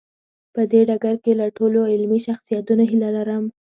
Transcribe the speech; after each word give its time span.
په 0.53 0.61
دې 0.71 0.81
ډګر 0.89 1.15
کې 1.23 1.31
له 1.39 1.45
ټولو 1.57 1.79
علمي 1.93 2.19
شخصیتونو 2.27 2.83
هیله 2.91 3.09
لرم. 3.17 3.43